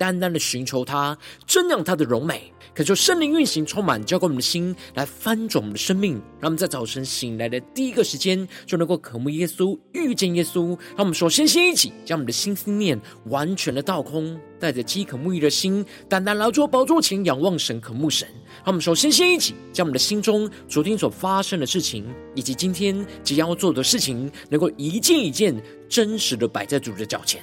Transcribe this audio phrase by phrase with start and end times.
[0.00, 2.50] 单单的寻求他，瞻仰他的荣美。
[2.72, 6.14] 可求圣灵运行，充满，浇灌我们的心，来翻转我们的生命。
[6.40, 10.68] 让我们在早晨醒来的第一个时间，就能够渴慕耶稣，遇见耶稣。
[10.96, 18.26] 让我们首先先一起将我们的心思念完全的倒空，带着饥渴沐浴的心，单单劳作宝座前仰望神，渴慕神。
[18.64, 25.54] 让我们首先先一起将我们的心中昨天所发生的事情，以及今天即将要做的事情，能够一件一件
[25.90, 27.42] 真实的摆在主的脚前。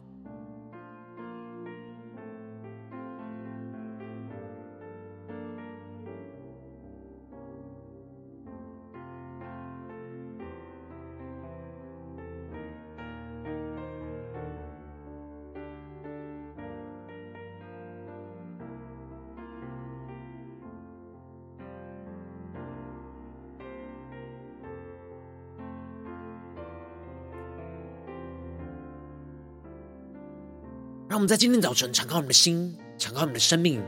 [31.11, 33.83] 让我们在今天早晨敞开我们的心，敞开我们的生命，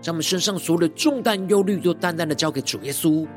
[0.00, 3.28] 将我们身上所有的重担、忧虑都淡淡的交给主耶稣，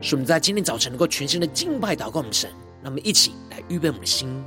[0.00, 2.50] 使我们在今天早晨能够全新的敬拜、祷告我们神。
[2.82, 4.42] 让我们一起来预备我们的心。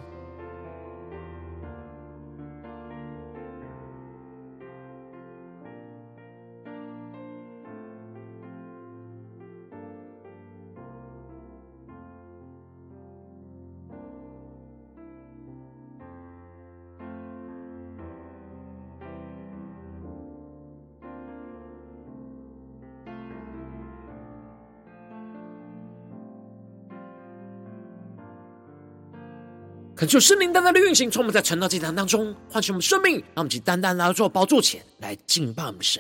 [29.98, 36.00] 恳求圣灵单单的运行，从我们在晨祷祭坛当中唤醒我们生命，让我们去单单来到主宝座前来敬拜我们神。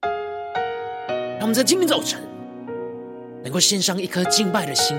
[0.00, 2.18] 让我们在今天早晨
[3.44, 4.96] 能够献上一颗敬拜的心，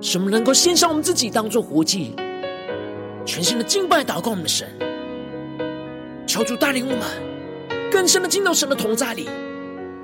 [0.00, 2.14] 使我们能够献上我们自己当做活祭，
[3.26, 4.66] 全心的敬拜祷告我们的神。
[6.26, 9.28] 求主带领我们更深的进到神的同在里，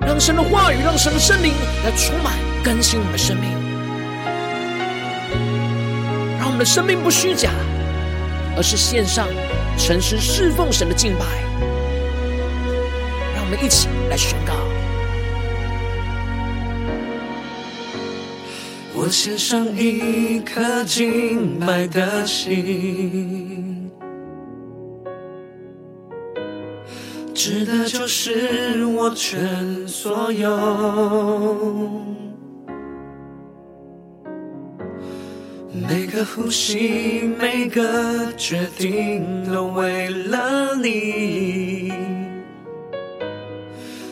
[0.01, 1.51] 让神的话语，让神的圣灵
[1.83, 3.72] 来充满更新我们的生命。
[6.53, 7.49] 我们的生命不虚假，
[8.55, 9.27] 而是献上
[9.75, 11.25] 诚实侍奉神的敬拜。
[13.33, 14.53] 让我们一起来宣告：
[18.93, 23.89] 我献上一颗敬拜的心，
[27.33, 32.22] 指的就是我全所有。
[35.87, 41.91] 每个呼吸，每个决定，都为了你。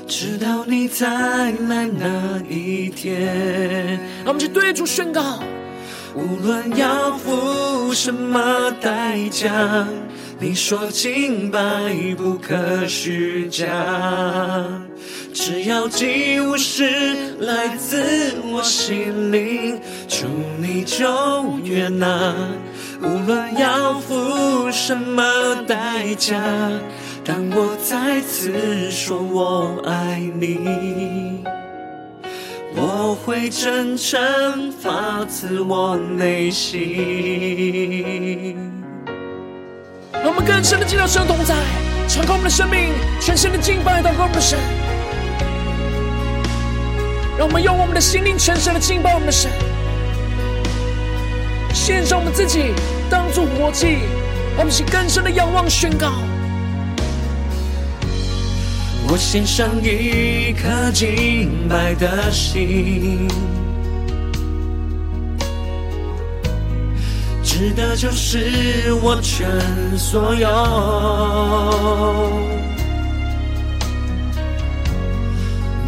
[0.06, 5.40] 直到你再来那一天，让我们去对主宣告：
[6.14, 9.88] 无论要付什么代价，
[10.42, 11.60] 你说清白
[12.18, 13.68] 不可虚假。
[15.32, 20.26] 只要祭物是来自我心灵，主
[20.58, 22.34] 你就悦纳。
[23.04, 25.24] 无论要付什么
[25.68, 26.42] 代价，
[27.24, 31.44] 当我再次说我爱你，
[32.76, 36.82] 我会真诚发自我内心。
[40.14, 41.56] 让我们更深的进入神同在，
[42.08, 42.90] 敞开我们的生命，
[43.20, 44.60] 全新的敬拜祷告我们的神。
[47.38, 49.50] 让我们用我们的心灵全神的敬拜我们的神，
[51.74, 52.74] 献上我们自己
[53.10, 54.00] 当作活祭，
[54.58, 56.12] 我们是更深的仰望宣告。
[59.08, 63.28] 我献上一颗敬拜的心，
[67.62, 69.48] 值得就是我全
[69.96, 70.50] 所有。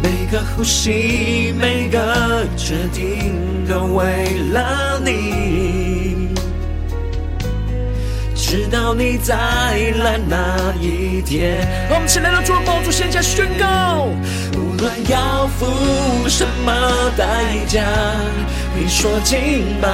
[0.00, 4.04] 每个呼吸，每个决定，都为
[4.52, 6.28] 了你。
[8.36, 11.58] 直到你再来那一天，
[11.90, 14.06] 我们起来到主的宝座前，宣告：
[14.84, 17.24] 论要付什么代
[17.66, 17.82] 价，
[18.76, 19.88] 你说敬拜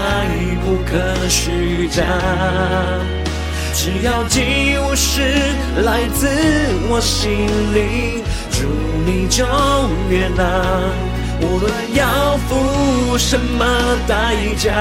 [0.65, 2.03] 不可虚假。
[3.73, 5.21] 只要祭物是
[5.85, 6.27] 来自
[6.89, 8.67] 我心里，祝
[9.07, 9.45] 你就
[10.11, 10.43] 悦纳。
[11.41, 13.65] 无论要付什么
[14.09, 14.75] 代价，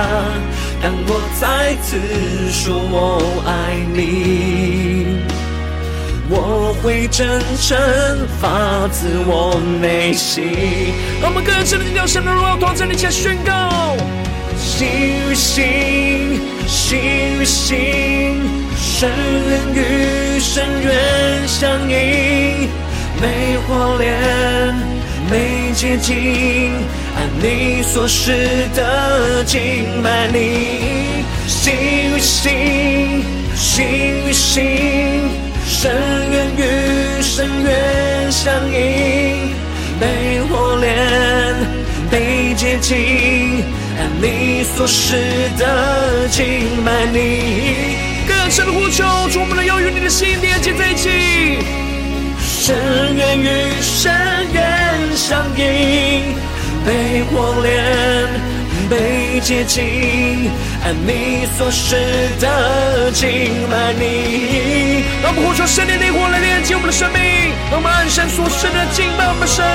[0.82, 2.00] 当我再次
[2.52, 4.89] 说我爱你，
[6.32, 7.76] 我会真诚
[8.40, 10.44] 发自我内心。
[11.20, 13.98] 让我们更深的进入神的荣耀同在，你前宣告。
[14.56, 17.00] 心与心，心
[17.40, 18.42] 与心，
[18.78, 19.10] 深
[19.50, 22.70] 渊与深渊相映，
[23.20, 24.76] 每火炼，
[25.32, 26.74] 每洁净，
[27.16, 31.24] 按你所示的敬拜你。
[31.48, 31.74] 心
[32.16, 33.24] 与心，
[33.56, 33.86] 心
[34.28, 34.62] 与心，
[35.82, 35.90] 深
[36.30, 39.56] 渊与深渊相映，
[39.98, 40.94] 被火炼，
[42.12, 43.64] 被洁净。
[43.98, 45.16] 按你所示
[45.58, 47.96] 的敬拜你，
[48.28, 51.10] 更深的呼求，主我们的要与你的心连接在一起。
[52.42, 52.76] 深
[53.16, 53.48] 渊与
[53.80, 54.12] 深
[54.52, 56.36] 渊相映，
[56.86, 58.28] 被火炼，
[58.90, 60.52] 被洁净，
[60.84, 61.96] 按你所示
[62.40, 63.28] 的敬
[63.70, 65.04] 拜你。
[65.22, 67.22] 让我们呼求圣灵的火来连接我们的生命，
[67.70, 69.66] 让我们按神所示的敬拜我们的神。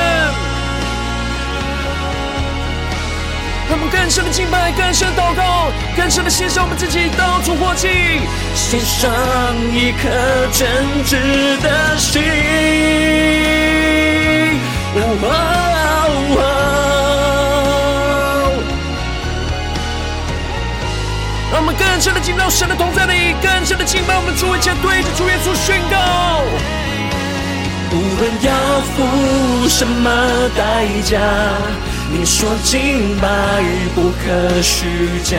[3.67, 7.89] 让我们更深的敬拜，更深的祷告，更深的献上我们自己，到处火祭，
[8.55, 9.11] 献上
[9.73, 10.09] 一颗
[10.53, 10.69] 真
[11.05, 11.17] 挚
[11.63, 12.21] 的心。
[14.97, 15.27] 哦哦
[16.37, 16.41] 哦、
[21.55, 26.43] 让我们更深的进到神的同在里，更深的敬拜我们主，一起对着主耶稣宣告。
[27.93, 28.51] 无论要
[28.91, 30.11] 付什么
[30.57, 31.21] 代价。
[32.11, 33.29] 你说敬拜
[33.95, 35.39] 不可虚假，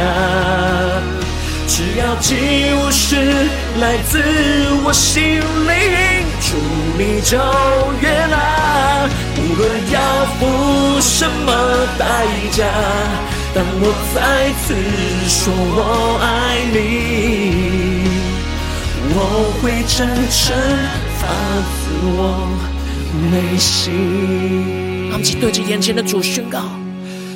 [1.68, 3.18] 只要祭物是
[3.82, 4.24] 来自
[4.86, 6.56] 我心里，主
[6.98, 7.38] 你就
[8.00, 9.10] 悦纳。
[9.38, 10.00] 无论要
[10.40, 11.52] 付什么
[12.00, 12.06] 代
[12.54, 12.64] 价，
[13.56, 14.76] 当我再次
[15.30, 16.76] 说我爱你，
[19.16, 19.18] 我
[19.62, 19.96] 会真
[20.30, 20.44] 诚
[21.16, 21.24] 发
[21.72, 21.74] 自
[22.18, 22.20] 我
[23.32, 25.08] 内心。
[25.10, 26.70] 让我们一起对着眼前的主宣告：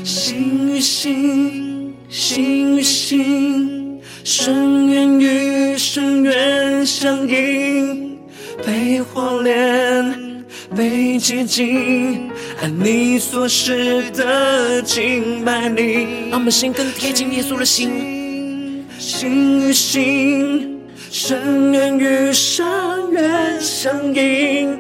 [0.04, 8.20] 心与心，心与心，深渊与深渊相映，
[8.66, 10.29] 被火炼，
[10.76, 12.30] 被洁净，
[12.62, 16.30] 按你所示的敬拜你。
[16.30, 20.80] 让我们心更贴近耶稣的心，心与心，
[21.12, 24.80] 深渊与深渊相映，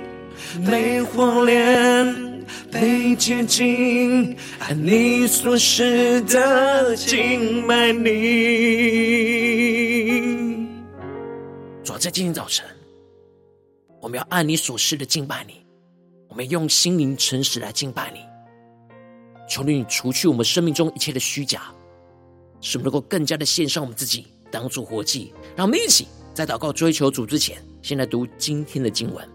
[0.69, 2.29] 被火炼。
[2.71, 8.09] 被接近，按你所示的敬拜你。
[11.83, 12.63] 主在今天早晨，
[13.99, 15.65] 我们要按你所示的敬拜你，
[16.29, 18.19] 我们用心灵诚实来敬拜你。
[19.49, 21.73] 求你除去我们生命中一切的虚假，
[22.61, 25.33] 使我们能够更加的献上我们自己，当作活祭。
[25.55, 29.27] 让我们一起在祷告追求主之前，先来读今天的经文。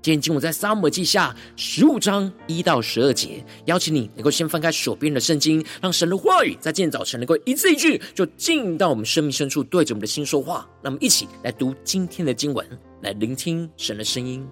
[0.00, 10.66] 今天经文在撒母记下十五章一到十二节，邀请你能够先翻开手边的圣经，让神的话语在今天早晨能够一字一句就进到我们生命深处，对着我们的心说话。
[10.82, 12.66] 那么一起来读今天的经文，
[13.02, 14.48] 来聆听神的声音。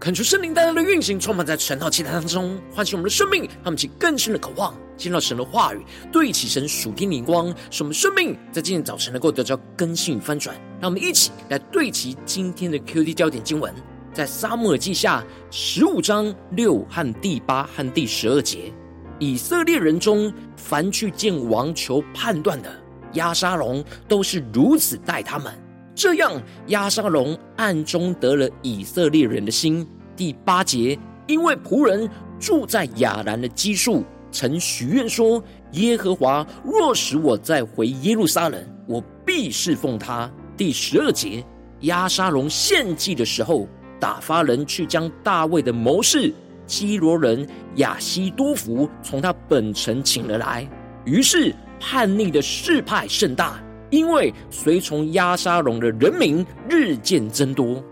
[0.00, 10.56] 恳求圣灵带来的运行，充满在晨祷祭坛当中，唤醒我们的生命，让我们起更深的渴望，见到神的话语，对齐神属天灵光，使我们生命在今天早晨能够得到更新与翻转。
[10.80, 13.74] 让我们一起来对齐今天的 QD 焦点经文，
[14.14, 18.72] 在撒母耳记下十五章六和第八和第十二节，
[19.18, 22.74] 以色列人中凡去见王求判断的，
[23.12, 25.52] 押沙龙都是如此待他们。
[26.02, 26.32] 这样，
[26.68, 29.86] 亚沙龙暗中得了以色列人的心。
[30.16, 34.02] 第八节，因为仆人住在亚兰的基述，
[34.32, 40.32] 曾许愿说：耶和华若使我再回耶路撒冷，我必侍奉他。
[40.56, 41.44] 第十二节，
[41.80, 43.68] 亚沙龙献祭的时候，
[44.00, 46.32] 打发人去将大卫的谋士
[46.66, 50.66] 基罗人亚希多弗从他本城请了来，
[51.04, 53.62] 于是叛逆的势派甚大。
[53.90, 57.82] 因为随从押沙龙的人民日渐增多，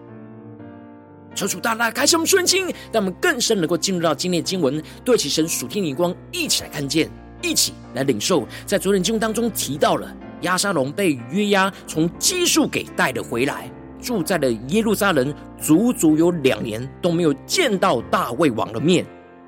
[1.35, 7.11] 求主大大开什么顺心，让我们更深能够进入到今天的经文，对其神属天灵光，一起来看见，
[7.43, 8.47] 一起来领受。
[8.65, 10.13] 在昨天经文当中提到了
[10.43, 19.05] 押沙龙被约押从基述给带了回来，住在了耶路撒冷，足足有两年都没有见到大卫王的面。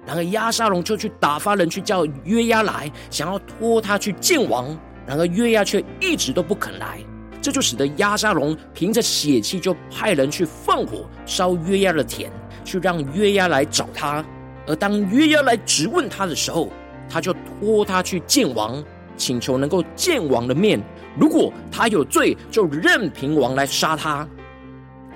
[0.06, 4.76] 然而押沙龙就去打发人去叫约押来，想要托他去见王。
[5.10, 7.00] 然而约押却一直都不肯来，
[7.42, 12.30] 这就使得押沙龙凭着血气就派人去放火烧约押的田，
[12.64, 14.24] 去让约押来找他。
[14.68, 16.68] 而当约押来质问他的时候，
[17.08, 18.80] 他就托他去见王，
[19.16, 20.80] 请求能够见王的面。
[21.18, 24.24] 如果他有罪，就任凭王来杀他。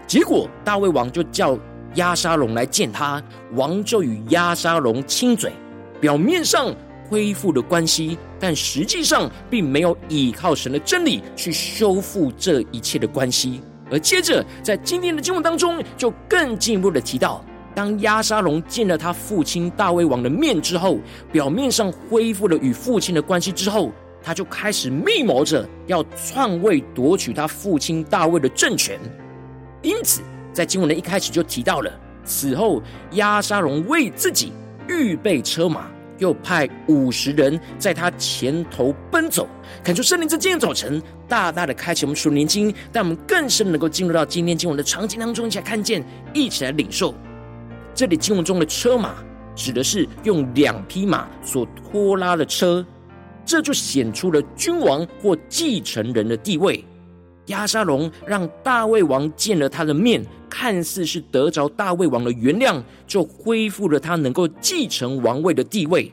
[0.08, 1.56] 结果大卫王就叫
[1.94, 3.22] 押沙龙来见他，
[3.52, 5.52] 王就与押沙龙亲嘴，
[6.00, 6.74] 表面上。
[7.08, 13.60] 恢复了关系，但实际上并没有依靠神的真理去修复这一切的关系。
[13.90, 17.44] 而接着在今天的经文当中，就更进一步的提到，
[17.74, 20.98] 当押沙龙见了他父亲大卫王的面之后，
[21.30, 23.92] 表面上恢复了与父亲的关系之后，
[24.22, 28.98] 他就开始密谋着要篡位夺取他父亲大卫的政权。
[29.82, 31.92] 因此，在经文的一开始就提到了，
[32.24, 32.82] 此后
[33.12, 34.50] 押沙龙为自己
[34.88, 35.90] 预备车马。
[36.18, 39.48] 又派五十人在他前头奔走，
[39.82, 47.14] 感受圣灵在今天早晨大大的开启我们属灵经，让我们更深能够进入到今天经文的场景当中，一起来看见，一起来领受。
[47.94, 49.14] 这里经文中的车马，
[49.54, 52.84] 指的是用两匹马所拖拉的车，
[53.44, 56.84] 这就显出了君王或继承人的地位。
[57.46, 66.10] 押沙龙让大卫王见了他的面，看似是得着大卫王的原谅，就恢复了他能够继承王位的地位。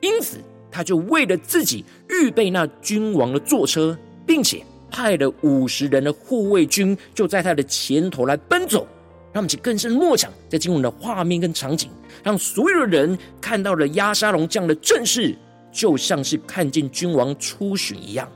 [0.00, 0.38] 因此，
[0.70, 3.96] 他就为了自己预备那君王的坐车，
[4.26, 8.86] 并且派了五十人的护卫军，就在他的前头来奔走。
[9.32, 11.88] 让我们去更深默想在经文的画面跟场景，
[12.22, 15.34] 让所有的人看到了押沙龙这样的阵势，
[15.72, 18.28] 就像是看见君王出巡一样。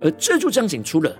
[0.00, 1.16] 而这就彰显出了。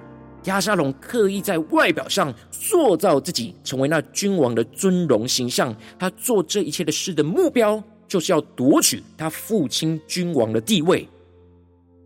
[0.47, 11.09] 亚沙龙刻意在外表上塑造自己成为那君王的尊荣形象，他做这一切的事的目标就是要夺取他父亲君王的地位。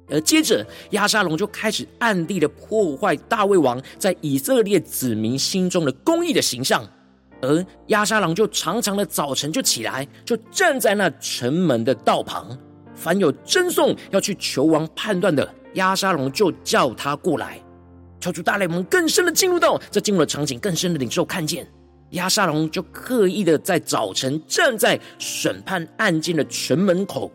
[0.09, 6.85] 而接着，亚沙龙就开始暗地的破坏大卫王在以色列子民心中的公义的形象。
[7.43, 12.59] 而亚沙龙就常常的早晨就起来，就站在那城门的道旁，
[12.95, 17.63] 凡有争讼要去求王判断的，亚沙龙就叫他过来。
[18.21, 21.67] 超出大雷蒙更深的进入到这进入的场景，更深的领受看见，
[22.11, 27.33] 亚沙龙就刻意的在早晨站在审判案件的城门口，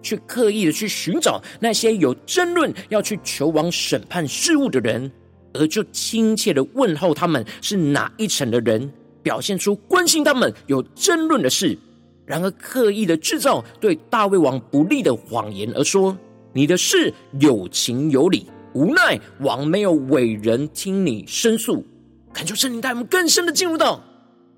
[0.00, 5.10] 去刻意的去寻找那些有争论要去求王审判事务的人，
[5.54, 8.92] 而就亲切的问候他们是哪一层的人，
[9.22, 11.76] 表现出关心他们有争论的事，
[12.24, 16.16] 然而刻意的制造对大卫王不利的谎言，而说
[16.52, 18.46] 你的事有情有理。
[18.74, 21.84] 无奈王没有委人听你申诉，
[22.32, 24.02] 恳求圣灵带我们更深的进入到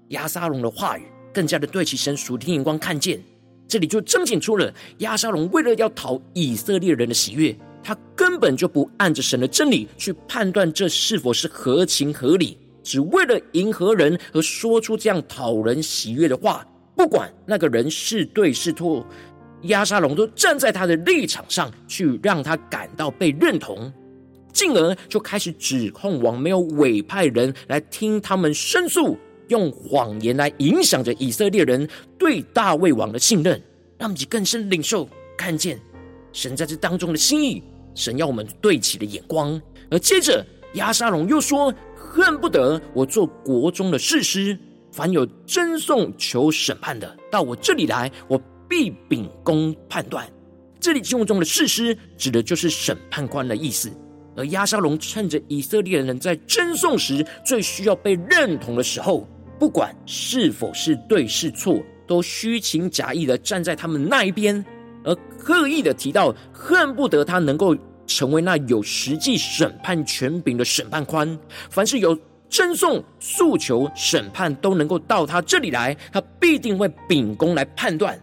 [0.08, 1.02] 亚沙龙的话语，
[1.32, 3.22] 更加的对齐神属天眼光看见。
[3.68, 19.06] 这里就彰显出了亚沙龙为了要讨以色列人的喜悦，他根本就不按着神的真理去判断这是否是合情合理，只为了迎合人而说出这样讨人喜悦的话，不管那个人是对是错，
[19.62, 23.92] 亚沙龙都站在他的立场上去让他感到被认同。
[24.52, 29.16] 进而就开始指控王没有委派人来听他们申诉，
[29.48, 31.88] 用谎言来影响着以色列人
[32.18, 33.60] 对大卫王的信任，
[33.98, 35.80] 让我们更深领受看见
[36.32, 37.62] 神在这当中的心意。
[37.94, 39.60] 神要我们对齐的眼光。
[39.90, 44.56] 而接着亚沙龙又说：“恨不得我做国中的士师，
[44.92, 50.24] 凡有争讼求审判的，到我这里来，我必秉公判断。
[50.78, 53.90] 这里经文中的士师指的就是审判官的意思。
[54.36, 59.26] 而亚沙龙趁着以色列人在争讼时最需要被认同的时候，
[59.58, 64.64] 不管是否是对是错，都虚情假意的站在他们那一边，
[65.04, 71.38] 而刻意的提到恨不得他能够成为那有实际审判权柄的审判官。
[71.68, 72.18] 凡是有
[72.48, 78.18] 争讼、诉求、审判，都能够到他这里来，他必定会秉公来判断。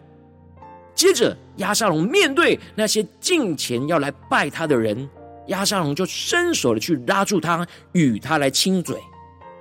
[0.95, 5.07] 接着，亚沙龙面对那些进前要来拜他的人。
[5.47, 8.97] 亚沙龙就伸手的去拉住他，与他来亲嘴。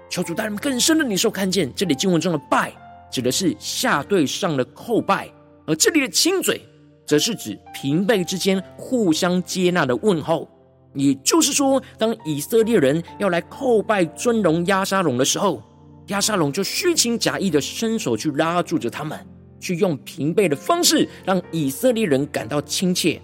[0.08, 2.72] 求主带人更深的领受看见，这里经文中的拜
[3.10, 5.28] 指的是下对上的叩拜，
[5.66, 6.60] 而这里的亲嘴，
[7.04, 10.48] 则是指平辈之间互相接纳的问候。
[10.94, 15.62] 也就是说，当以色列人要来叩拜尊荣亚沙龙的时候，
[16.06, 19.18] 亚沙龙就虚情假意的伸手去拉住着他们，
[19.60, 23.20] 去用平辈的方式让以色列人感到亲切。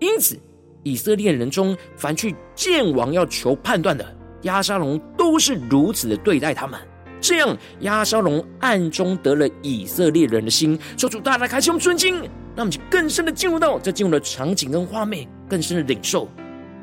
[0.00, 0.38] 因此。
[0.84, 4.06] 以色列人中，凡去见王要求判断的，
[4.42, 6.78] 押沙龙都是如此的对待他们。
[7.20, 10.78] 这样，押沙龙暗中得了以色列人的心。
[10.96, 12.20] 求主大大开启我们尊经，
[12.54, 16.28] 那我们就更深的进入到这进入的场景跟画面，更深的领受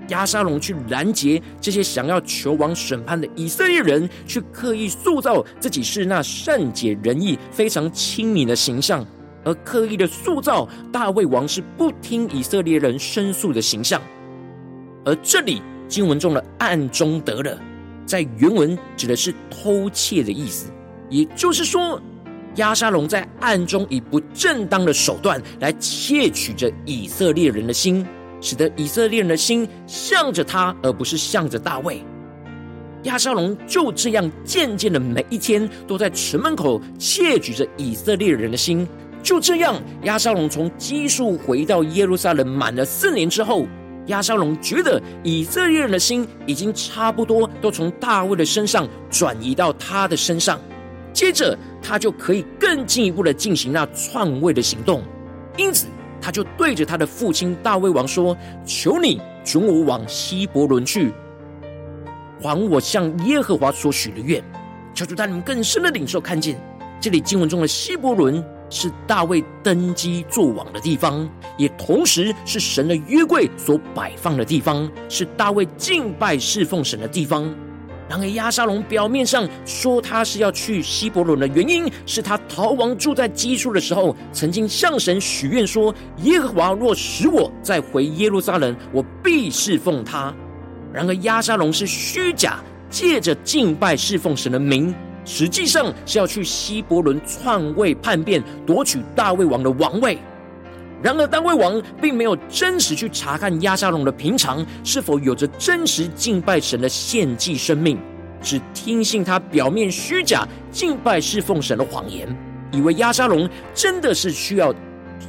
[0.07, 9.05] 押沙龙去拦截这些想要求王审判的以色列人，去刻意塑造自己是那善解人意、非常亲民的形象。
[9.43, 14.01] 而刻意的塑造大卫王是不听以色列人申诉的形象，
[15.03, 17.59] 而这里经文中的暗中得了，
[18.05, 20.71] 在原文指的是偷窃的意思，
[21.09, 22.01] 也就是说，
[22.55, 28.05] 亚沙龙在暗中以不正当的手段来窃取着以色列人的心，
[28.41, 32.03] 使得以色列人的心向着他，而不是向着大卫。
[33.03, 38.87] 亚沙龙就这样渐渐的每一天都在城门口窃取着以色列人的心。
[39.23, 43.67] 就这样，押沙龙从基述回到耶路撒冷满了四年之后，
[44.07, 50.59] 押沙龙觉得以色列人的心已经差不多都从大卫的身上转移到他的身上，
[51.13, 55.03] 接着他就可以更进一步的进行那篡位的行动。
[55.55, 55.85] 因此，
[56.19, 61.13] 他就对着他的父亲大卫王说：“求你准我往希伯伦去，
[62.41, 64.43] 还我向耶和华所许的愿。”
[64.95, 66.59] 求主带你们更深的领受，看见
[66.99, 68.43] 这里经文中的希伯伦。
[68.71, 77.53] 是大卫登基作王的地方，也同时是神的约柜所摆放的地方，是大卫敬拜侍奉神的地方。
[78.09, 90.33] 然而，亚沙龙表面上说他是要去希伯仑的原因，是他逃亡住在基述的时候，曾经向神许愿说：“耶和华若使我再回耶路撒冷，我必侍奉他。”
[90.91, 94.93] 然而，亚沙龙是虚假，借着敬拜侍奉神的名。
[95.33, 100.17] 实际上是要去希伯伦篡位叛变，夺取大卫王的王位。
[101.01, 107.97] 然而，大卫王并没有真实去查看押沙龙的平常是否有着真实敬拜神的献祭生命，
[108.41, 112.27] 只听信他表面虚假敬拜侍奉神的谎言，
[112.73, 114.75] 以为押沙龙真的是需要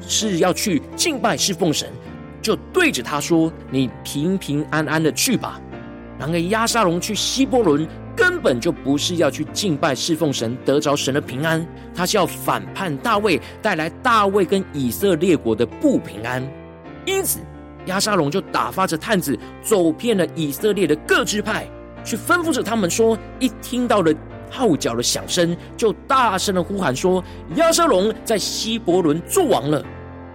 [0.09, 1.89] 是要去敬拜侍奉神，
[2.43, 5.61] 就对着他说：“你平平安安的去吧。”
[6.19, 7.87] 然而，押沙龙去希伯伦。
[8.17, 16.43] 根本就不是要去敬拜侍奉神，得着神的平安，他是要反叛大卫，带来大卫跟以色列国的不平安。
[17.07, 17.41] 因此，
[17.87, 21.67] 亚沙龙就打发着探子走遍了以色列的各支派，
[22.05, 24.13] 去吩咐着他们说：一听到了
[24.51, 27.25] 号角的响声，就大声的呼喊说：
[27.57, 29.85] 亚沙龙在希伯伦作王了，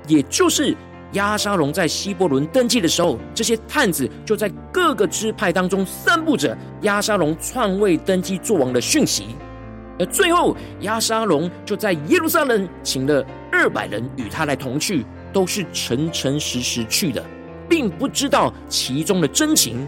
[0.08, 0.76] 也就是。
[1.14, 9.28] 押沙龙在希伯伦登基的时候，这些探子就在各个支派当中散布着押沙龙篡位登基作王的讯息。
[10.00, 17.24] 而最后，押沙龙就在耶路撒冷请了二百人与他来同去，都是诚诚实实去的，
[17.68, 19.88] 并不知道其中的真情。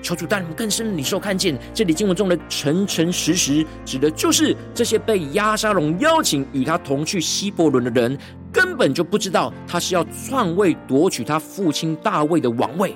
[0.00, 8.18] 求主带你们更深的领受看见，这里经文中的诚诚实实，指的就是这些被押沙龙邀请与他同去希伯伦的人。
[8.52, 12.94] 根本就不知道他是要篡位夺取他父亲大卫的王位，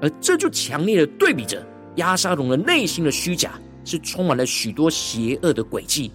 [0.00, 1.64] 而这就强烈的对比着
[1.96, 3.52] 亚沙龙的内心的虚假，
[3.84, 6.10] 是充满了许多邪恶的诡计，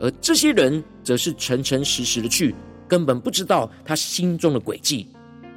[0.00, 2.54] 而这些人则是诚诚实实的去，
[2.88, 5.08] 根本不知道他心中的诡计。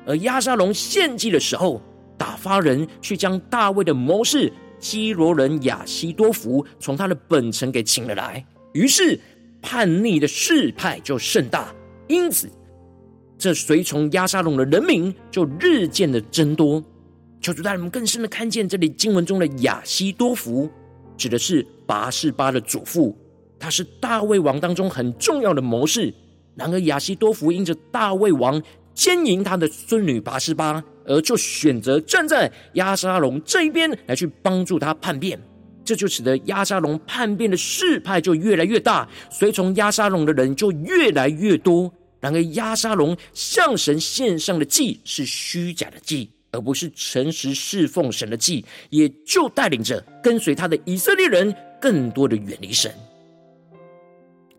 [0.06, 1.82] 而亚沙龙献祭的时候，
[2.18, 9.20] 打发人去将大卫的谋士基罗人亚希多弗从他的本城给请了来，于是
[9.62, 11.74] 叛逆的事态就甚大。
[12.10, 12.50] 因此，
[13.38, 16.84] 这随从押沙龙的人民就日渐的增多。
[17.40, 20.68] 求主带领我们更深的看见，这里经文中的亚西多弗，
[21.16, 23.16] 指的是拔示巴的祖父，
[23.60, 26.12] 他是大卫王当中很重要的谋士。
[26.56, 28.62] 然而亚西多弗因着大卫王
[28.96, 35.40] 奸淫他的孙女拔示巴，而就选择站在押沙龙这一边来去帮助他叛变。
[35.86, 41.92] 这就使得押沙龙叛变的势派就越来越大，随从押沙龙的人就越来越多。
[42.20, 52.94] 然而亚沙龙向神献上的祭是虚假的祭，而不是诚实侍奉神的祭，也就带领着跟随他的以色列人更多的远离神。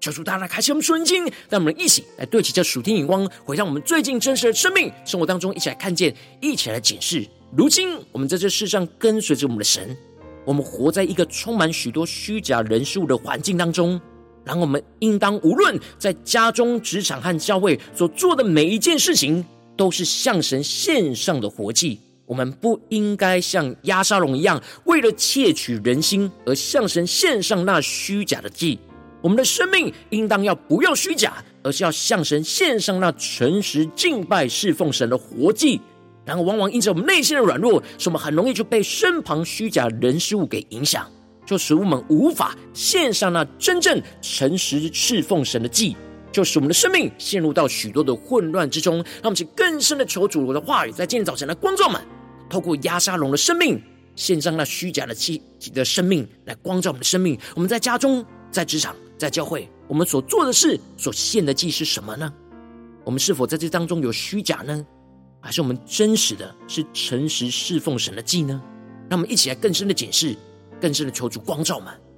[0.01, 7.29] 求主大家开启我们属灵经，让我们一起来对齐这属天眼光，回到我们最近真实的生命生活当中，一起来看见，一起来检视。
[7.55, 9.95] 如今我们在这世上跟随着我们的神，
[10.47, 14.01] 我们活在一个充满许多虚假人事物的环境当中。
[14.45, 19.45] 然后我们应当无论在家中、职场和教会所做的每一件事情，
[19.77, 21.99] 都是向神献上的活祭。
[22.27, 28.79] 我们不应该像压沙龙一样，为了窃取人心而向神献上那虚假的祭。
[29.21, 35.81] 我们的生命应当要不要虚假，而是要向神献上那诚实敬拜侍奉神的活祭。
[36.25, 41.11] 然后，往往因着我们内心的软弱，使我们很容易就被身旁虚假人事物给影响，
[41.51, 45.97] 就使我们无法献上那真正诚实侍奉神的祭，
[46.31, 48.99] 就使我们的生命陷入到许多的混乱之中。
[48.99, 52.01] 让我们去更深的求主的话语，在今天早晨的光照们，
[52.49, 53.83] 透过压沙龙的生命
[54.15, 55.43] 献上那虚假的祭
[55.75, 57.37] 的生命，来光照我们的生命。
[57.57, 58.95] 我们在家中，在职场。
[59.19, 62.33] 在教会，我们所做的事、所献的祭是什么呢？
[63.05, 64.87] 我们是否在这当中有虚假呢？
[65.41, 68.63] 还是我们真实的是诚实侍奉神的祭呢？
[69.11, 70.37] 让我们一起来更深的解释，
[70.81, 72.10] 更深的求主光照们。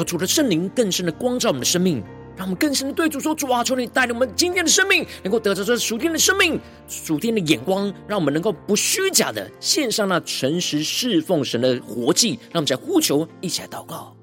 [0.00, 2.02] 求主的圣灵更深的光照我们的生命，
[2.34, 6.58] 让我们更深的对主说：“主啊，求你带领我们今天的生命，能够得着这属天的生命、
[6.88, 14.16] 属天的眼光，让我们能够不虚假的献上那诚实侍奉神的活祭。”让我们在呼求，一起来祷告。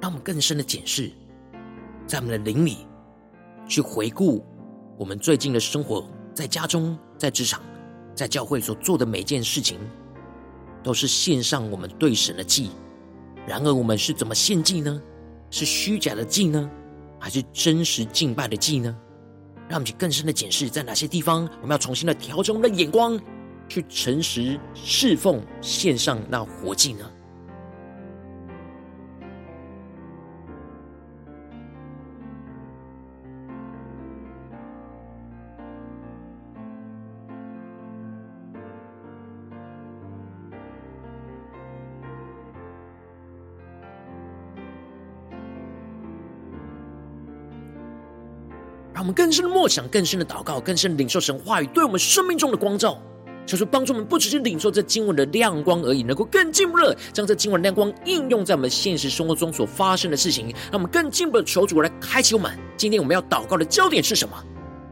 [0.00, 1.10] 让我们更深的检视，
[2.06, 2.86] 在我们的灵里。
[3.70, 4.44] 去回顾
[4.98, 6.04] 我们最近的生活，
[6.34, 7.62] 在家中、在职场、
[8.16, 9.78] 在教会所做的每件事情，
[10.82, 12.70] 都是献上我们对神的祭。
[13.46, 15.00] 然而，我们是怎么献祭呢？
[15.50, 16.68] 是虚假的祭呢，
[17.20, 18.94] 还是真实敬拜的祭呢？
[19.68, 23.18] 让我们去更深的检视，在哪些地方我们要重新的调整我们的眼光，
[23.68, 27.08] 去诚实侍奉、献上那活祭呢？
[49.00, 53.00] 让我们更深的默想，更深的祷告，更深的领受神话语对我们生命中的光照，
[53.46, 60.48] 求主帮助我们，不只是领受这经文的亮光而已，能够更进一步的将这经文的亮光应用在我们现实生活中所发生的事情。
[60.70, 62.52] 让我们更进一步的求主来开启我们。
[62.76, 64.36] 今天我们要祷告的焦点是什么？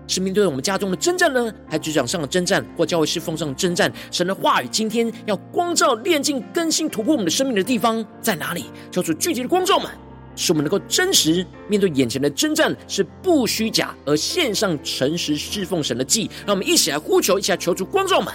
[0.06, 3.92] 是面对我们家中的征战呢，还是职场上的征战，或教会侍奉上的征战？
[4.10, 8.64] 神的话语今天要光照、炼净、更新、突破我们的生命的地方在哪里？
[8.90, 9.90] 求主具体的光照们。
[10.38, 16.30] 使我们能够真实面对眼前的征战，是不虚假，而献上诚实侍奉神的祭。
[16.46, 18.32] 让我们一起来呼求，一起来求主光照们。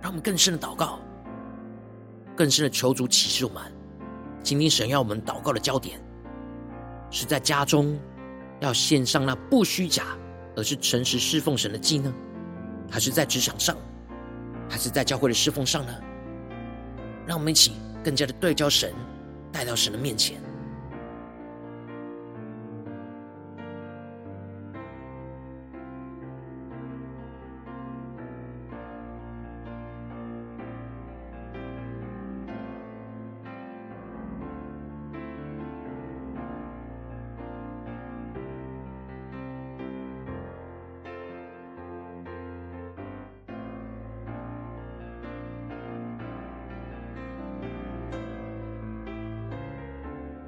[0.00, 1.00] 让我们更深的祷告，
[2.36, 3.60] 更深的求主启示我们。
[4.40, 6.00] 今天神要我们祷告的焦点，
[7.10, 7.98] 是在家中。
[8.60, 10.16] 要献上那不虚假，
[10.56, 12.12] 而是诚实侍奉神的祭呢？
[12.90, 13.76] 还是在职场上，
[14.68, 15.94] 还是在教会的侍奉上呢？
[17.26, 18.92] 让我们一起更加的对焦神，
[19.52, 20.40] 带到神的面前。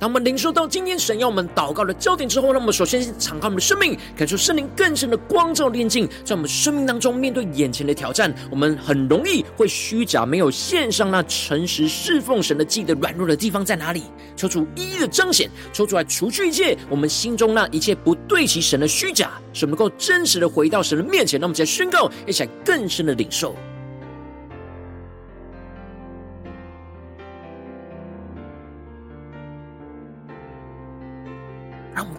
[0.02, 14.02] 当我们领受到今天神要我们祷告的焦点之后，让我们首先敞开我们的生命，感受圣灵更深的光照炼净，在我们生命当中面对眼前的挑战，我们很容易会虚假，没有献上那诚实侍奉神的祭的软弱的地方在哪里？
[14.34, 21.38] 求主一一的彰显，求主来除去一切我们心中那一切不对齐神的虚假，使我们能够真实的回到神的面前。
[21.38, 23.54] 让我们再宣告，一起来更深的领受。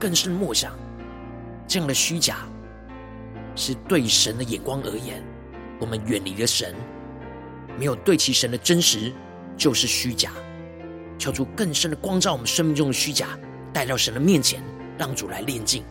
[0.03, 0.77] 更深默想，
[1.65, 2.39] 这样的虚假
[3.55, 5.23] 是对神的眼光而言，
[5.79, 6.75] 我们远离了神，
[7.79, 9.13] 没有对齐神的真实，
[9.55, 10.31] 就是虚假。
[11.17, 13.39] 求出更深的光照我们生命中的虚假，
[13.71, 14.61] 带到神的面前，
[14.97, 15.81] 让主来炼净。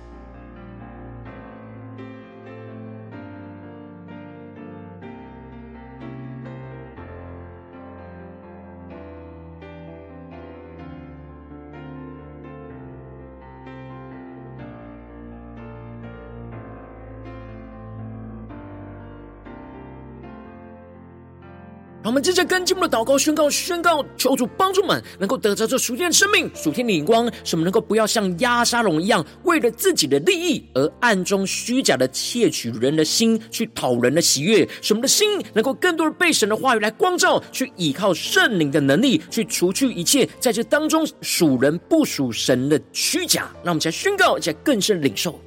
[22.12, 34.68] 我们接着跟进我们的祷告宣告，宣告求主帮助们能够得着这属天的生命、属天的眼光，使我们能够不要像押沙龙一样，为了自己的利益而暗中虚假的窃取人的心，去讨人的喜悦。
[34.82, 43.50] 使我们的心能够更多的被神的话语来光照，去依靠圣灵的能力，去除去一切在这当中属人不属神的虚假。
[43.64, 45.40] 让我们再宣告，再更深领受。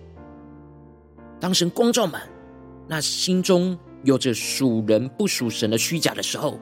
[1.39, 2.23] 当神光照满，
[2.87, 3.77] 那心中。
[4.05, 6.59] 有着属人不属神的虚假的时候，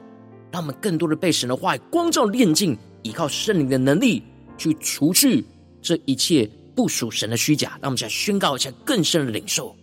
[0.50, 4.22] 让我们更多的被神的话语光照炼净，依靠圣灵的能力
[4.56, 5.44] 去除去
[5.80, 7.78] 这一切不属神的虚假。
[7.82, 9.76] 让我们再宣告一下更深的领受。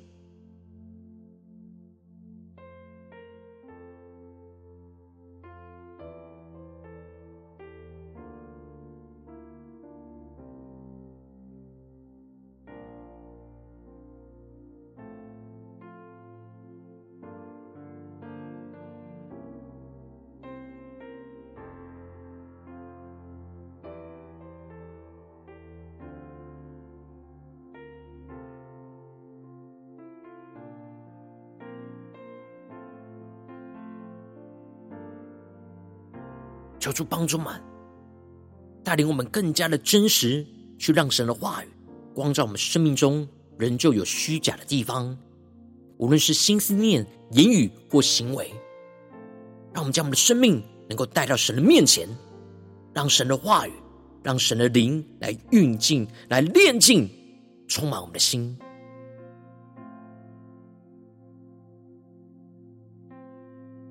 [37.04, 37.62] 帮助们，
[38.84, 40.46] 带领我们更加的真实，
[40.78, 41.68] 去让神的话语
[42.14, 45.18] 光照我们生命中仍旧有虚假的地方，
[45.98, 48.52] 无论是心思念、言语或行为，
[49.74, 52.08] 让我们将我们的生命能够带到神的面前，
[52.94, 53.72] 让神的话语、
[54.24, 57.10] 让神的灵来运进、来炼净，
[57.68, 58.58] 充满我们的心。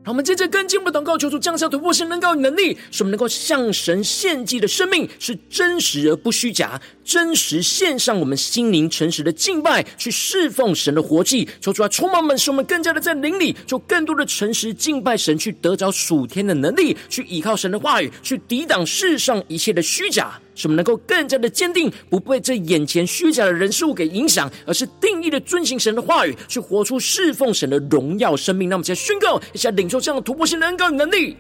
[0.03, 11.47] 让我们接着跟进我们的祷告，求主降下突破性、能高能力，使我们能够向神献祭的生命是真实而不虚假，真实献上我们心灵诚实的敬拜，去侍奉神的活祭。
[11.61, 20.41] 求主啊，充满我们，使我们更加的在灵里，就更多的诚实敬拜神，去得着属天的能力，去依靠神的话语，去抵挡世上一切的虚假。
[20.55, 28.69] 使我们能够更加的坚定，不被这眼前虚假的人事物给影响，而是定义的遵行神的话语，去活出侍奉神的荣耀生命。
[28.69, 31.37] 那么，再宣告一下，领受这样的突破性的恩膏与能力，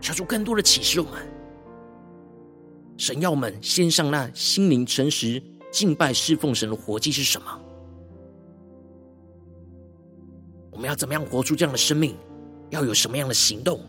[0.00, 1.20] 求主更多的启示我们。
[2.96, 5.40] 神要我们献上那心灵诚实
[5.70, 7.46] 敬拜侍奉神的活祭是什么？
[10.70, 12.16] 我们要怎么样活出这样的生命？
[12.70, 13.80] 要有什么样的行动？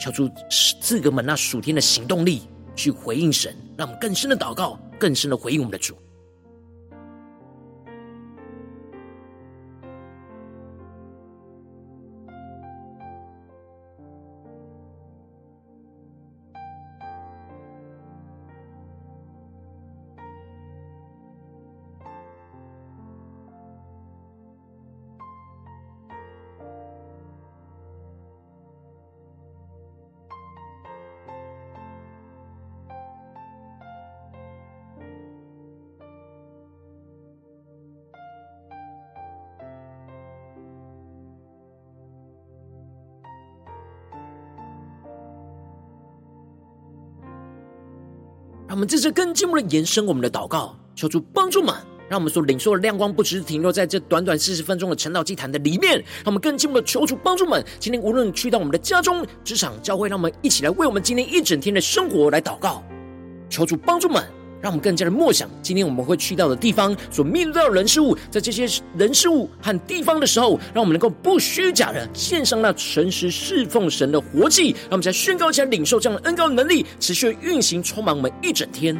[0.00, 2.42] 敲出四个门，那属天的行动力
[2.74, 5.96] 去回应神，让我们更深的祷告，更深的回应我们的主。
[48.76, 51.74] 我们这次更进一步的延伸我们的祷告，求主帮助们，
[52.10, 57.64] 让我们所领受的亮光不只是停留在这短短四十分钟的晨祷祭坛的里面，让我们更进一步的求主帮助们。
[57.80, 62.82] 今天无论去到我们的家中、职场、教会，让我们一起来为我们今天一整天的生活来祷告，
[63.48, 64.22] 求主帮助们，
[64.60, 68.66] 让我们更加的默想，今天我们会去到的地方，所面对到的人事物，在这些
[68.96, 78.96] 人事物和地方的时候，让我们能够不虚假的献上那诚实侍奉神的活祭，让我们在宣告、前领受这样的恩膏能力，持续运行，充满我们一整天。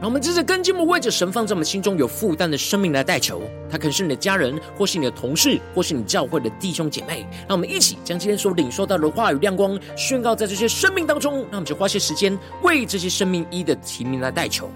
[0.00, 3.42] 让我们接着跟进，我们为着神放在我们心中有负担的生命来代求。
[3.70, 7.26] 他可能是你的家人，或是你的同事，或是你教会的弟兄姐妹。
[7.48, 11.34] 让我们一起将今天所领受到的话语亮光宣告在这些生命当中。
[11.34, 14.68] 让我们就花些时间为这些生命一的提名来代求。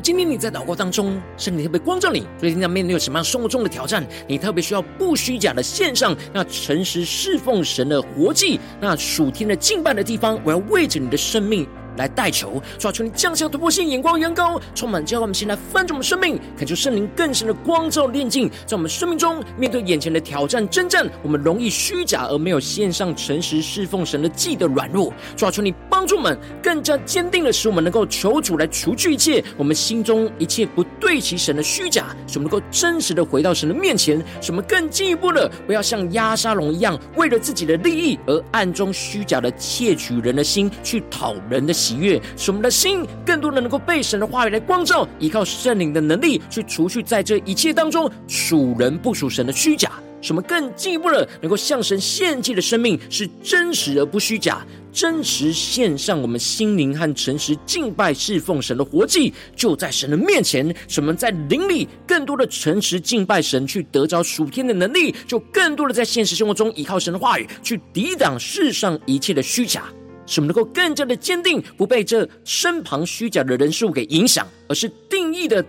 [0.00, 11.66] 今天你在祷告当中，圣灵特别光照你，最近在面对什么样生活中的挑战，你特别需要不虚假的献上那诚实侍奉神的活祭，那属天的敬拜的地方，我要为着你的生命。
[11.96, 69.84] 来代求，抓住你降下突破性眼光，远高充满教会，我们先来翻转我们生命，恳求圣灵更深的光照炼净，在我们生命中面对眼前的挑战征战，我们容易虚假而没有献上诚实侍奉神的祭的软弱，抓住你帮助我们更加坚定的使我们能够求主来除去一切我们心中一切不对齐神的虚假，使我们能够真实的回到神的面前，使我们更进一步的不要像压沙龙一样，为了自己的利益而暗中虚假的窃取人的心，去讨人的喜悦，使我们的心更多的能够被神的话语来光照，依靠圣灵的能力去除去在这一切当中属人不属神的虚假，使我们更进一步的能够向神献祭的生命是真实而不虚假，真实献上我们心灵和诚实敬拜侍奉神的活祭，就在神的面前，使我们在灵里更多的诚实敬拜神，去得着属天的能力，就更多的在现实生活中依靠神的话语去抵挡世上一切的虚假。
[70.30, 75.62] 使我们能够更加的坚定，不被这身旁虚假的人事物给影响，而是定义的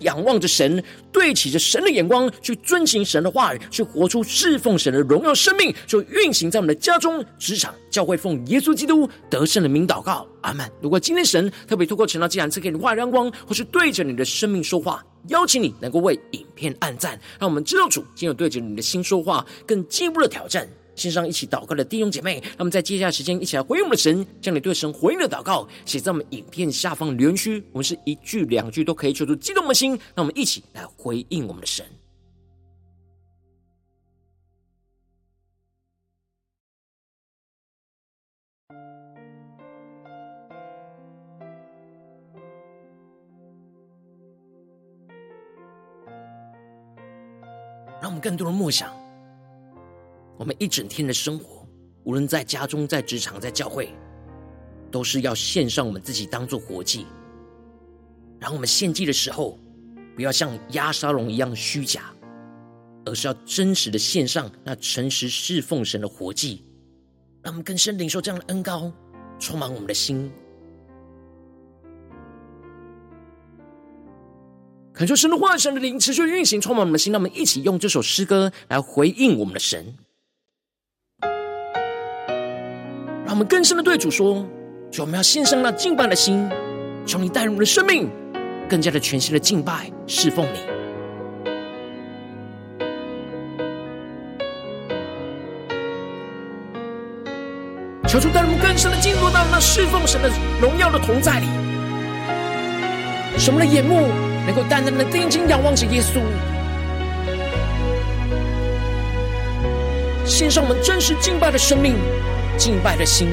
[0.00, 10.68] 仰望着神，对齐着神的眼光，去遵行神的话语，去活出侍奉神的荣耀生命，就运行在我们的家中、职场、教会，奉耶稣基督得胜的名祷告，阿门。
[10.82, 20.68] 如果今天神特别透过晨祷祭坛赐给你话语亮光，或是对着你的生命说话，邀请你能够为影片按赞，让我们知道主今日对着你的心说话，更进一步的挑战。
[20.98, 31.86] 线上一起祷告的弟兄姐妹，那么在接下来时间一起来回应我们的神，将你对神回应的祷告写在我们影片下方留言区，我们是一句两句都可以求出激动的心，让我们一起来回应我们的神。
[48.00, 48.97] 让我们更多的默想。
[50.38, 51.66] 我们一整天的生活，
[52.04, 53.92] 无论在家中、在职场、在教会，
[54.88, 57.06] 都是要献上我们自己当做活祭。
[58.38, 59.58] 然后我们献祭的时候，
[60.14, 62.14] 不要像押沙龙一样虚假，
[63.04, 66.64] 而是要真实的献上那诚实侍奉神的活祭。
[67.42, 68.92] 让我们更深领受这样的恩膏，
[69.40, 70.30] 充满我们的心。
[74.92, 77.12] 恳求神的话语、神的灵持续运行，充满我们的心。
[77.12, 79.94] 让我们一起用这首诗歌来回应我们的神。
[83.28, 84.42] 让我们更深的对主说：
[84.90, 86.48] 主我们要献上那敬拜的心，
[87.04, 88.08] 求你带入我们的生命，
[88.66, 90.58] 更加的全新的敬拜侍奉你。
[98.08, 101.46] 求主带我们更深的进入到那侍奉神的荣耀的同在里，
[103.36, 104.08] 使我们的眼目
[104.46, 106.18] 能够单单的定睛仰望着耶稣，
[110.24, 111.94] 献上我们真实敬拜的生命、
[112.58, 113.28] 敬拜的心。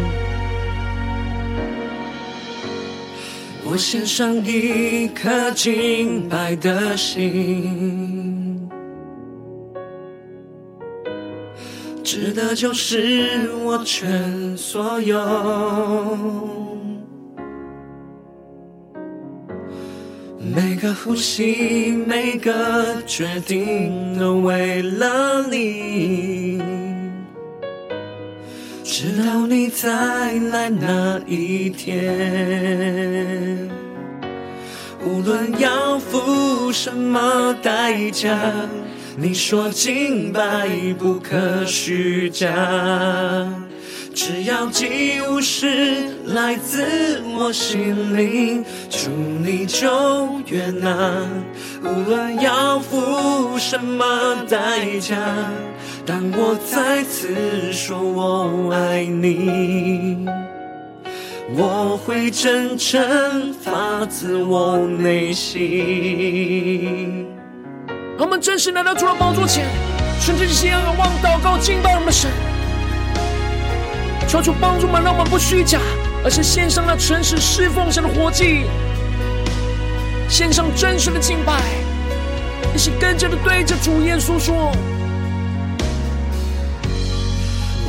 [3.66, 8.70] 我献上一颗敬拜的心。
[12.04, 15.18] 值得就是我全所有，
[20.40, 26.62] 每个呼吸，每个决定都为了你，
[28.88, 29.90] 直到你再
[30.52, 31.98] 来那一天，
[35.04, 38.40] 无论要付什么代价。
[39.18, 40.70] 你说敬拜
[41.00, 42.48] 不可虚假，
[44.14, 51.26] 只要祭物是来自我心灵，祝你就悦纳。
[51.82, 54.06] 无论要付什么
[54.48, 55.18] 代价，
[56.06, 60.28] 当我再次说我爱你，
[61.58, 67.26] 我会真诚发自我内心。
[68.20, 69.66] 我们真实来到主的宝座前，
[70.22, 72.30] 纯真信仰仰望祷告敬拜我们的神，
[74.28, 75.80] 求主帮助我们，让我们不虚假，
[76.24, 78.66] 而是献上了诚实侍奉神的活祭，
[80.30, 81.64] 献上真实的敬拜，
[82.76, 84.72] 一起跟着的对着主耶稣说：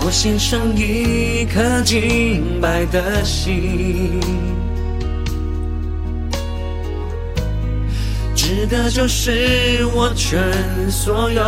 [0.06, 4.20] 我献上一颗敬拜的心。
[8.36, 10.38] 值得就是我全
[10.88, 11.42] 所有。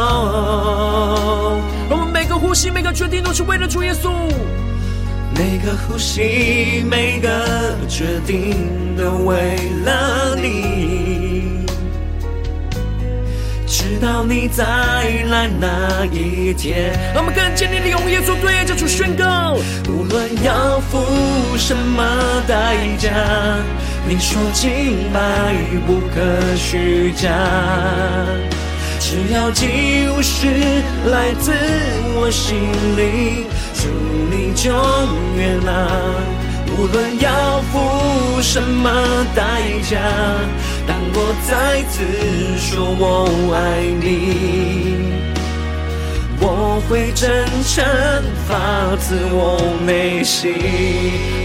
[1.88, 4.11] 我们每个呼吸，每个决定，都是为了主耶稣。
[5.36, 7.28] 每个呼吸，每个
[7.88, 8.56] 决定，
[8.96, 11.17] 都为了你。
[13.89, 14.64] 直到你再
[15.30, 16.93] 来那一天。
[17.16, 19.57] 我们更坚定地用耶稣对着主宣告：
[19.89, 22.05] 无论要付什么
[22.47, 23.09] 代价。
[24.07, 25.55] 你说敬拜
[25.86, 27.30] 不可虚假，
[29.01, 30.47] 只要祭物是
[31.11, 31.53] 来自
[32.14, 32.59] 我心
[32.95, 33.89] 里，主
[34.30, 34.70] 你就
[35.34, 35.89] 悦纳。
[36.76, 38.91] 无论要付什么
[39.34, 39.43] 代
[39.82, 39.99] 价，
[41.49, 42.05] 再次
[42.59, 43.26] 说我
[43.57, 45.16] 爱你。
[46.40, 47.82] 我会真诚
[48.46, 50.53] 发自我内心，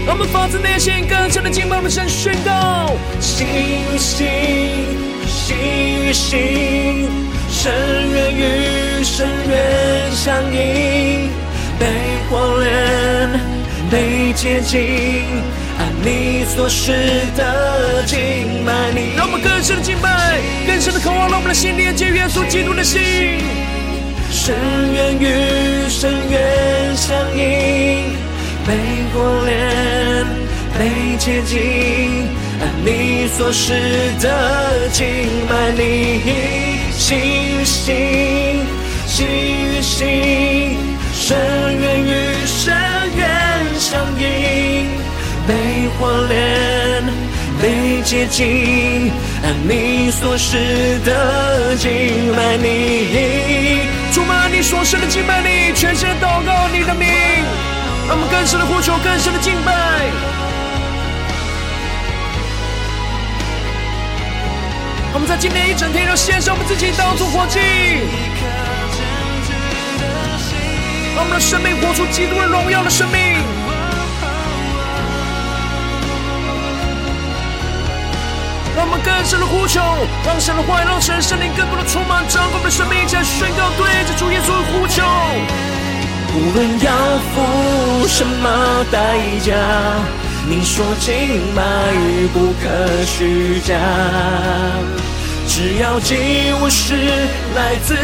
[0.06, 4.28] 我们发自内心更深的敬拜，我们向宣告：心与心，
[5.26, 7.08] 心与心，
[7.48, 7.72] 深
[8.12, 11.30] 渊与深渊相映，
[11.78, 11.86] 被
[12.28, 13.40] 火炼，
[13.90, 15.24] 被洁净，
[15.78, 16.92] 按你所示
[17.36, 19.14] 的敬拜你。
[19.16, 23.00] 让我们更深的敬拜，更深的渴望，让我们的心连接耶稣基督的心。
[24.30, 24.54] 深
[24.92, 28.12] 渊与深渊相映，
[28.66, 28.74] 被
[29.12, 30.26] 火炼，
[30.76, 32.26] 被洁净，
[32.60, 33.72] 按你所示
[34.20, 35.06] 的敬
[35.48, 36.20] 拜你，
[36.98, 37.16] 心
[37.60, 38.66] 与心，
[39.06, 40.76] 心与心，
[41.14, 41.38] 深
[41.80, 42.74] 渊与深
[43.16, 43.24] 渊
[43.78, 44.83] 相映，
[45.46, 47.04] 被火炼，
[47.60, 53.80] 被洁净，按你所示的敬拜你。
[54.12, 57.08] 主啊，你所生的敬拜你，全心的祷告你的名，
[58.08, 59.72] 让我们更深的呼求，更深的敬拜。
[65.12, 67.58] 我们在今天一整天都献上我们自己当作活祭，
[71.14, 73.63] 让我们的生命活出基督的荣耀的生命。
[78.76, 79.80] 让我们更深的呼求，
[80.26, 85.02] 让神的话语，让神的圣灵更多的充满，掌我们的生命，一起来宣告，对着主耶稣呼求。
[86.34, 86.90] 无论要
[87.30, 88.98] 付什么代
[89.46, 89.54] 价，
[90.48, 91.62] 你说敬拜
[92.34, 92.66] 不可
[93.06, 93.78] 虚假，
[95.46, 96.96] 只要祭物是
[97.54, 97.94] 来自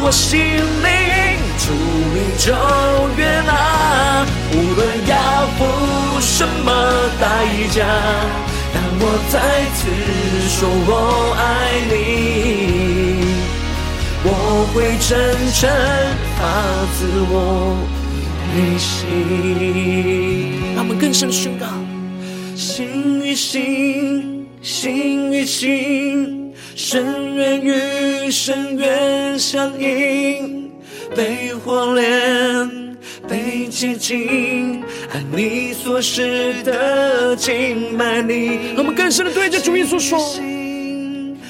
[0.00, 1.72] 我心灵，主
[2.14, 2.54] 你就
[3.16, 4.24] 悦纳。
[4.52, 5.16] 无论要
[5.58, 6.70] 付什么
[7.20, 7.26] 代
[7.72, 7.82] 价。
[9.00, 9.36] 我再
[9.74, 9.80] 次
[10.48, 10.90] 说我
[11.36, 11.42] 爱
[11.90, 11.92] 你，
[14.24, 14.28] 我
[14.72, 15.10] 会真
[15.52, 15.60] 诚
[16.38, 16.40] 发
[16.94, 16.98] 自
[17.30, 17.34] 我
[18.54, 18.88] 内心。
[20.74, 21.66] 让我们更深的宣告：
[22.56, 30.70] 心与心，心与心，深渊与深渊相映，
[31.14, 32.96] 被火炼，
[33.28, 38.74] 被洁净，按你所示的敬拜你。
[38.76, 40.18] 我们更深的对着主耶稣说：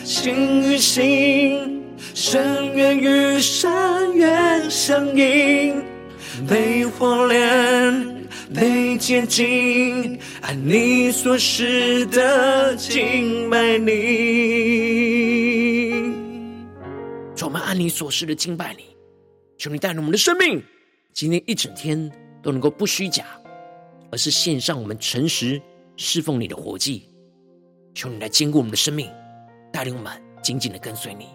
[0.04, 1.82] 心与心，
[2.14, 5.82] 深渊与深渊相映，
[6.48, 8.14] 被火炼。
[8.54, 13.92] 被洁净，按你所示的敬拜你。
[17.34, 18.84] 主，我们按你所示的敬拜你。
[19.58, 20.62] 求你带领我们的生命，
[21.14, 22.10] 今天一整天
[22.42, 23.24] 都能够不虚假，
[24.10, 25.62] 而是献上我们诚实
[25.96, 27.08] 侍奉你的活祭。
[27.94, 29.08] 求你来坚固我们的生命，
[29.72, 31.28] 带领我们紧紧的跟随你。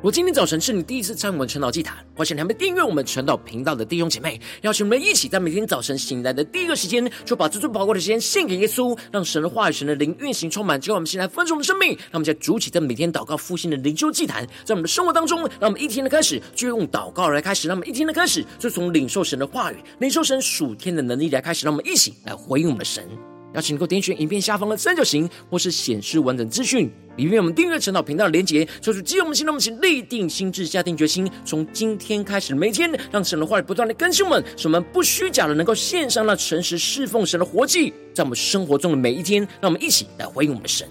[0.00, 23.06] 如果今天早晨是你第一次参与我们晨祷祭坛，或是你还没订阅我们晨祷频道的弟兄姐妹，邀请我们一起在每天早晨醒来的第一个时间，就把这最宝贵的时间献给耶稣，让神的话语、神的灵运行充满，就让我们先来分盛我们的生命，让我们在主起在每天祷告复兴的灵修祭坛，在我们的生活当中，让我们一天的开始就用祷告来开始，让我们一天的开始就从领受神的话语、领受神属天的能力来开始，让我们一起来回应我们的神。
[23.54, 40.88] 邀请你能够点选影片下方的三角形，或是显示完整资讯里面我们订阅陈导频道的连结，抽出激动我们心，让我们请立定心智，下定决心，从今天开始每天，让神的话语不断的更新我们，使我们不虚假的能够献上那诚实侍奉神的活祭，在我们生活中的每一天，让我们一起来回应我们的神。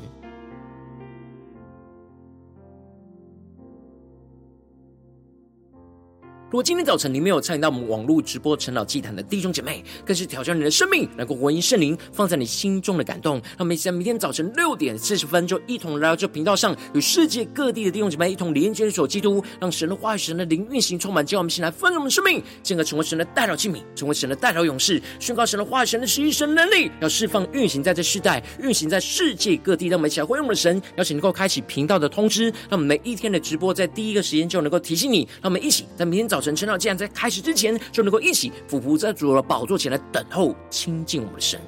[6.50, 13.36] 如果今天早晨你没有参与到我们网络直播晨祷祭坛的弟兄姐妹，更是挑战你的生命，能够回应圣灵放在你心中的感动。
[13.36, 29.86] 让我们在明天早晨六点四十分，就一同来到这频道上，与世界各地的弟兄姐妹一同连接、所基督，让神的话语、神的灵运行充满，叫我们先来丰盛我们的生命，进而成为神的代祷器皿，成为神的代祷勇士，宣告神的话语、神的实际神能力，要释放运行在这世代，运行在世界各地。
[29.86, 35.28] 让我们一起来回应我们的神，邀请能够开启频道的通知，让我们每一天的直播在第一个时间就能够提醒你。
[35.44, 36.39] 让我们一起在明天早。
[36.40, 41.60] 早晨晨祷，既然在开始之前就能够一起俯伏在主的宝座前来等候亲近我们的神。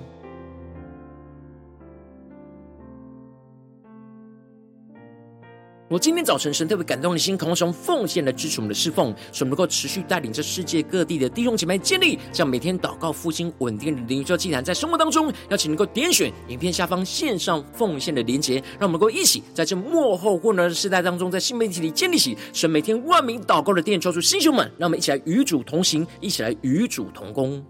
[5.91, 27.61] 我今天早晨，神特别感动的心，渴望从奉献来支持我们的侍奉，使我们能够持续带领着世界各地的弟兄姐妹建立这样每天祷告复兴稳定的灵修祭坛，在生活当中，邀请能够点选影片下方线上奉献的连结，让我们能够一起在这幕后混乱的时代当中，在新媒体里建立起神每天万名祷告的殿，抽出弟兄们，让我们一起来与主同行，一起来与主同工。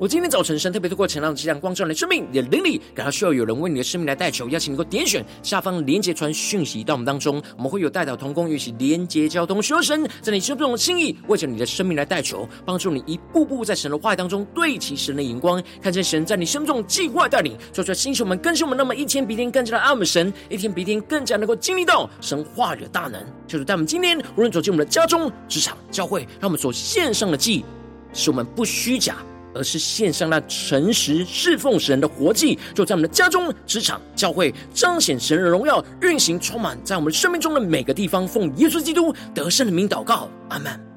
[0.00, 23.22] 我今天早晨，神特别透过晨祷，这样光照你的生命，你的灵里，感到需要有人为你的生命来代求，邀请你能够点选下方连结传讯息到我们当中，我们会有代祷同工，一起连结交通，求神在你生命中的心意，为着你的生命来代求，帮助你一步步在神的话语当中对齐神的眼光，看见神在你生命中计划带领，说出来星球们更新我们，那么一天比一天更加的爱我们神，一天比一天更加能够经历到神话的大能。
[23.46, 27.66] 就是在我们今天无论走进我们的家中、职场、教会，让我们所献上的祭，
[28.14, 29.16] 使我们不虚假。
[29.54, 38.26] 而是献上那诚实侍奉神的活祭，就在我们的家中、职场、教会，彰显神的荣耀，运行充满在我们生命中的每个地方。
[38.26, 40.89] 奉耶稣基督得胜的名祷告，阿门。